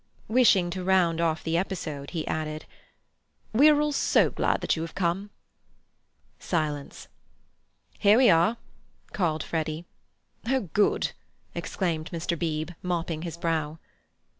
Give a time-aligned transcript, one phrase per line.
[0.27, 2.65] Wishing to round off the episode, he added;
[3.53, 5.29] "We are all so glad that you have come."
[6.39, 7.07] Silence.
[7.99, 8.57] "Here we are!"
[9.13, 9.85] called Freddy.
[10.47, 11.11] "Oh, good!"
[11.53, 12.33] exclaimed Mr.
[12.35, 13.77] Beebe, mopping his brow.